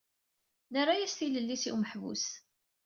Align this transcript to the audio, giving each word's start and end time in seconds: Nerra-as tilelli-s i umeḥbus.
Nerra-as 0.73 1.13
tilelli-s 1.17 1.63
i 1.69 1.69
umeḥbus. 1.73 2.25